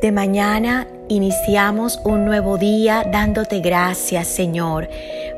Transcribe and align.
De 0.00 0.12
mañana 0.12 0.86
iniciamos 1.08 1.98
un 2.04 2.24
nuevo 2.24 2.56
día 2.56 3.04
dándote 3.10 3.58
gracias, 3.58 4.28
Señor, 4.28 4.88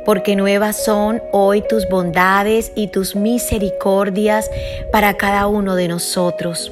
porque 0.05 0.37
nuevas 0.37 0.85
son 0.85 1.23
hoy 1.33 1.63
tus 1.67 1.89
bondades 1.89 2.71
y 2.75 2.89
tus 2.89 3.17
misericordias 3.17 4.51
para 4.93 5.15
cada 5.15 5.47
uno 5.47 5.77
de 5.77 5.89
nosotros. 5.89 6.71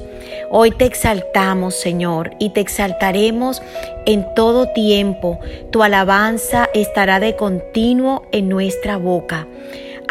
Hoy 0.51 0.69
te 0.69 0.85
exaltamos, 0.85 1.73
Señor, 1.73 2.29
y 2.37 2.51
te 2.51 2.59
exaltaremos 2.59 3.63
en 4.05 4.35
todo 4.35 4.67
tiempo. 4.67 5.39
Tu 5.71 5.81
alabanza 5.81 6.69
estará 6.75 7.19
de 7.19 7.35
continuo 7.35 8.27
en 8.31 8.49
nuestra 8.49 8.97
boca. 8.97 9.47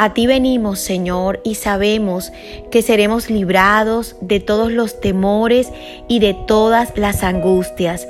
A 0.01 0.15
ti 0.15 0.29
venimos, 0.29 0.79
Señor, 0.79 1.41
y 1.43 1.57
sabemos 1.57 2.31
que 2.71 2.83
seremos 2.83 3.31
librados 3.31 4.15
de 4.21 4.39
todos 4.39 4.71
los 4.71 5.01
temores 5.01 5.73
y 6.07 6.21
de 6.21 6.35
todas 6.47 6.97
las 6.97 7.25
angustias. 7.25 8.07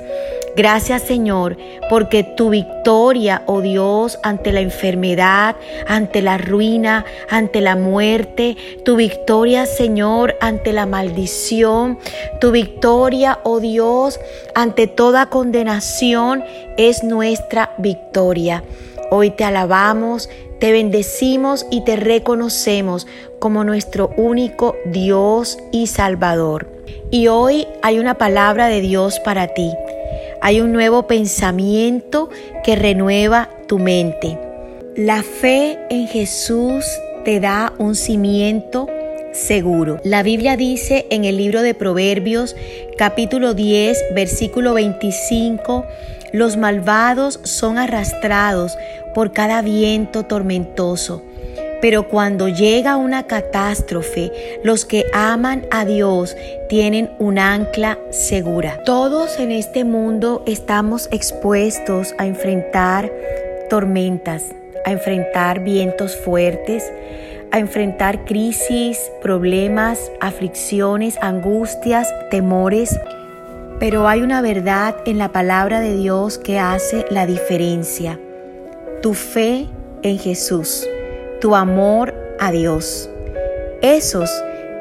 Gracias 0.55 1.01
Señor, 1.01 1.57
porque 1.89 2.23
tu 2.23 2.49
victoria, 2.49 3.41
oh 3.47 3.61
Dios, 3.61 4.19
ante 4.21 4.51
la 4.51 4.59
enfermedad, 4.59 5.55
ante 5.87 6.21
la 6.21 6.37
ruina, 6.37 7.05
ante 7.27 7.59
la 7.59 7.75
muerte, 7.75 8.55
tu 8.85 8.95
victoria 8.95 9.65
Señor, 9.65 10.35
ante 10.41 10.73
la 10.73 10.85
maldición, 10.85 11.97
tu 12.39 12.51
victoria, 12.51 13.39
oh 13.43 13.59
Dios, 13.59 14.19
ante 14.53 14.85
toda 14.85 15.27
condenación, 15.31 16.43
es 16.77 17.03
nuestra 17.03 17.73
victoria. 17.79 18.63
Hoy 19.11 19.31
te 19.31 19.43
alabamos, 19.43 20.29
te 20.59 20.71
bendecimos 20.71 21.65
y 21.71 21.83
te 21.83 21.95
reconocemos 21.95 23.07
como 23.39 23.63
nuestro 23.63 24.11
único 24.17 24.75
Dios 24.85 25.57
y 25.71 25.87
Salvador. 25.87 26.67
Y 27.09 27.27
hoy 27.27 27.67
hay 27.81 27.99
una 27.99 28.15
palabra 28.15 28.67
de 28.67 28.81
Dios 28.81 29.19
para 29.19 29.47
ti. 29.47 29.71
Hay 30.41 30.61
un 30.61 30.71
nuevo 30.71 31.07
pensamiento 31.07 32.29
que 32.63 32.75
renueva 32.75 33.49
tu 33.67 33.79
mente. 33.79 34.37
La 34.95 35.23
fe 35.23 35.79
en 35.89 36.07
Jesús 36.07 36.85
te 37.25 37.39
da 37.39 37.73
un 37.77 37.95
cimiento 37.95 38.87
seguro. 39.31 39.99
La 40.03 40.23
Biblia 40.23 40.57
dice 40.57 41.05
en 41.09 41.25
el 41.25 41.37
libro 41.37 41.61
de 41.61 41.73
Proverbios 41.73 42.55
capítulo 42.97 43.53
10 43.53 44.13
versículo 44.13 44.73
25, 44.73 45.85
los 46.31 46.57
malvados 46.57 47.39
son 47.43 47.77
arrastrados 47.77 48.77
por 49.13 49.31
cada 49.33 49.61
viento 49.61 50.23
tormentoso. 50.23 51.23
Pero 51.81 52.09
cuando 52.09 52.49
llega 52.49 52.97
una 52.97 53.23
catástrofe, 53.23 54.59
los 54.63 54.83
que 54.83 55.05
aman 55.13 55.65
a 55.71 55.85
Dios 55.85 56.35
tienen 56.67 57.09
un 57.19 57.39
ancla 57.39 57.97
segura. 58.11 58.83
Todos 58.83 59.39
en 59.39 59.51
este 59.51 59.85
mundo 59.85 60.43
estamos 60.45 61.07
expuestos 61.11 62.13
a 62.17 62.27
enfrentar 62.27 63.09
tormentas, 63.69 64.43
a 64.83 64.91
enfrentar 64.91 65.63
vientos 65.63 66.17
fuertes, 66.17 66.83
a 67.51 67.59
enfrentar 67.59 68.25
crisis, 68.25 69.11
problemas, 69.21 70.11
aflicciones, 70.19 71.17
angustias, 71.21 72.13
temores. 72.29 72.99
Pero 73.79 74.07
hay 74.07 74.21
una 74.21 74.41
verdad 74.41 74.95
en 75.05 75.17
la 75.17 75.31
palabra 75.31 75.79
de 75.79 75.95
Dios 75.95 76.37
que 76.37 76.59
hace 76.59 77.05
la 77.09 77.25
diferencia. 77.25 78.19
Tu 79.01 79.13
fe 79.13 79.67
en 80.03 80.19
Jesús, 80.19 80.87
tu 81.41 81.55
amor 81.55 82.13
a 82.39 82.51
Dios. 82.51 83.09
Esos 83.81 84.29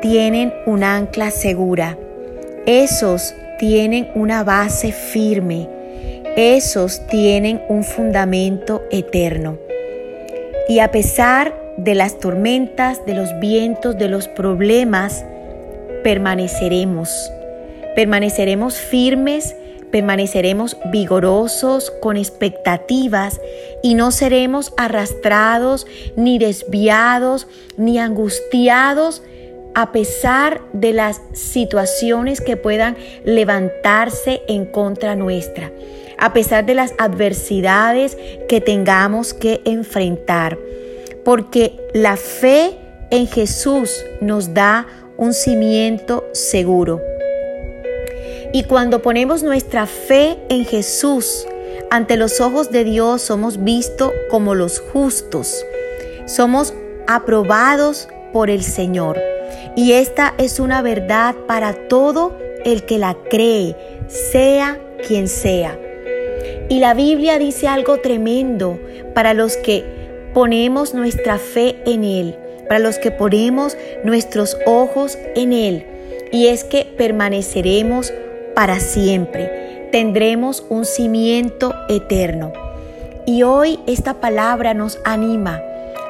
tienen 0.03 0.53
un 0.67 0.83
ancla 0.83 1.31
segura. 1.31 1.97
Esos 2.67 3.35
tienen 3.59 4.11
una 4.15 4.45
base 4.45 4.93
firme. 4.93 5.69
Esos 6.37 7.07
tienen 7.07 7.63
un 7.69 7.85
fundamento 7.85 8.83
eterno. 8.91 9.59
Y 10.69 10.81
a 10.81 10.91
pesar 10.91 11.55
de 11.79 11.95
las 11.95 12.19
tormentas, 12.19 13.07
de 13.07 13.15
los 13.15 13.39
vientos, 13.41 13.97
de 13.97 14.09
los 14.09 14.29
problemas, 14.29 15.25
permaneceremos. 16.03 17.09
Permaneceremos 17.95 18.75
firmes, 18.75 19.55
permaneceremos 19.91 20.77
vigorosos, 20.93 21.91
con 22.03 22.17
expectativas 22.17 23.41
y 23.83 23.95
no 23.95 24.11
seremos 24.11 24.73
arrastrados, 24.77 25.87
ni 26.17 26.39
desviados, 26.39 27.47
ni 27.77 27.99
angustiados 27.99 29.23
a 29.75 29.93
pesar 29.93 30.61
de 30.73 30.93
las 30.93 31.21
situaciones 31.33 32.41
que 32.41 32.57
puedan 32.57 32.97
levantarse 33.25 34.43
en 34.49 34.67
contra 34.67 35.15
nuestra, 35.15 35.71
a 36.19 36.33
pesar 36.33 36.67
de 36.67 36.75
las 36.75 36.93
adversidades 36.99 38.19
que 38.49 38.61
tengamos 38.61 39.33
que 39.33 39.61
enfrentar 39.65 40.59
porque 41.29 41.79
la 41.93 42.17
fe 42.17 42.79
en 43.11 43.27
Jesús 43.27 44.03
nos 44.23 44.55
da 44.55 44.87
un 45.19 45.35
cimiento 45.35 46.25
seguro. 46.33 47.03
Y 48.55 48.63
cuando 48.63 49.03
ponemos 49.03 49.43
nuestra 49.43 49.85
fe 49.85 50.39
en 50.49 50.65
Jesús, 50.65 51.47
ante 51.91 52.17
los 52.17 52.41
ojos 52.41 52.71
de 52.71 52.83
Dios 52.83 53.21
somos 53.21 53.63
vistos 53.63 54.11
como 54.31 54.55
los 54.55 54.81
justos. 54.81 55.67
Somos 56.25 56.73
aprobados 57.07 58.09
por 58.33 58.49
el 58.49 58.63
Señor. 58.63 59.21
Y 59.77 59.93
esta 59.93 60.33
es 60.39 60.59
una 60.59 60.81
verdad 60.81 61.35
para 61.47 61.75
todo 61.89 62.39
el 62.65 62.85
que 62.85 62.97
la 62.97 63.15
cree, 63.29 63.77
sea 64.07 64.81
quien 65.07 65.29
sea. 65.29 65.79
Y 66.71 66.79
la 66.79 66.95
Biblia 66.95 67.39
dice 67.39 67.69
algo 67.69 67.99
tremendo 67.99 68.81
para 69.13 69.35
los 69.35 69.59
que 69.59 69.98
ponemos 70.39 70.95
nuestra 70.95 71.37
fe 71.37 71.83
en 71.85 72.05
Él, 72.05 72.39
para 72.69 72.79
los 72.79 73.01
que 73.01 73.11
ponemos 73.11 73.77
nuestros 74.05 74.57
ojos 74.67 75.19
en 75.35 75.53
Él. 75.53 75.85
Y 76.31 76.47
es 76.47 76.63
que 76.63 76.85
permaneceremos 76.85 78.13
para 78.55 78.79
siempre, 78.79 79.89
tendremos 79.91 80.65
un 80.69 80.85
cimiento 80.85 81.75
eterno. 81.89 82.53
Y 83.27 83.43
hoy 83.43 83.81
esta 83.89 84.21
palabra 84.21 84.75
nos 84.75 85.01
anima 85.05 85.61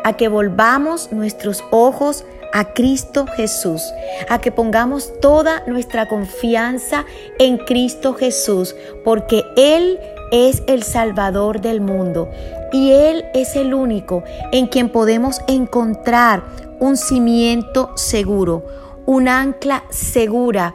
a 0.05 0.15
que 0.19 0.29
volvamos 0.29 1.11
nuestros 1.11 1.65
ojos 1.71 2.27
a 2.53 2.75
Cristo 2.75 3.25
Jesús, 3.35 3.81
a 4.29 4.43
que 4.43 4.53
pongamos 4.53 5.11
toda 5.23 5.63
nuestra 5.67 6.07
confianza 6.07 7.07
en 7.39 7.57
Cristo 7.57 8.13
Jesús, 8.13 8.77
porque 9.07 9.43
Él 9.57 9.99
es 10.33 10.63
el 10.67 10.83
Salvador 10.83 11.63
del 11.63 11.81
mundo 11.81 12.29
y 12.73 12.93
Él 12.93 13.25
es 13.35 13.57
el 13.57 13.75
único 13.75 14.23
en 14.53 14.67
quien 14.67 14.91
podemos 14.91 15.41
encontrar 15.47 16.45
un 16.81 16.97
cimiento 16.97 17.91
seguro, 17.97 18.65
un 19.07 19.29
ancla 19.29 19.85
segura 19.91 20.75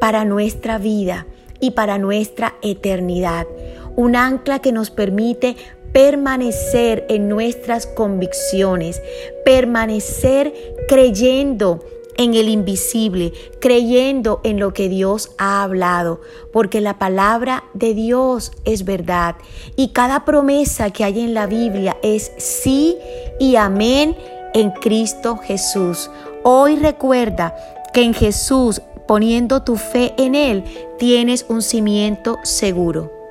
para 0.00 0.24
nuestra 0.24 0.78
vida 0.78 1.26
y 1.60 1.72
para 1.72 1.98
nuestra 1.98 2.54
eternidad, 2.62 3.46
un 3.96 4.16
ancla 4.16 4.60
que 4.60 4.72
nos 4.72 4.90
permite 4.90 5.56
permanecer 5.92 7.04
en 7.08 7.28
nuestras 7.28 7.86
convicciones, 7.86 9.02
permanecer 9.44 10.52
creyendo 10.88 11.84
en 12.16 12.34
el 12.34 12.48
invisible, 12.48 13.32
creyendo 13.60 14.40
en 14.44 14.58
lo 14.58 14.72
que 14.72 14.88
Dios 14.88 15.30
ha 15.38 15.62
hablado, 15.62 16.20
porque 16.52 16.80
la 16.80 16.98
palabra 16.98 17.64
de 17.74 17.94
Dios 17.94 18.52
es 18.64 18.84
verdad 18.84 19.36
y 19.76 19.88
cada 19.88 20.24
promesa 20.24 20.90
que 20.90 21.04
hay 21.04 21.20
en 21.20 21.34
la 21.34 21.46
Biblia 21.46 21.96
es 22.02 22.32
sí 22.38 22.96
y 23.38 23.56
amén 23.56 24.16
en 24.54 24.70
Cristo 24.70 25.38
Jesús. 25.38 26.10
Hoy 26.42 26.76
recuerda 26.76 27.54
que 27.92 28.02
en 28.02 28.14
Jesús, 28.14 28.82
poniendo 29.06 29.62
tu 29.62 29.76
fe 29.76 30.14
en 30.16 30.34
Él, 30.34 30.64
tienes 30.98 31.46
un 31.48 31.62
cimiento 31.62 32.38
seguro. 32.42 33.21